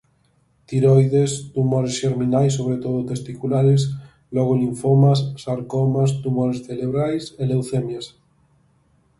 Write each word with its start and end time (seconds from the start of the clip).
Tiroides, 0.69 1.31
tumores 1.55 1.93
xerminais, 1.99 2.51
sobre 2.57 2.77
todo 2.83 3.07
testiculares, 3.11 3.81
logo 4.35 4.53
linfomas, 4.63 5.19
sarcomas, 5.43 6.09
tumores 6.23 6.59
cerebrais 6.67 7.23
e 7.41 7.43
leucemias. 7.51 8.05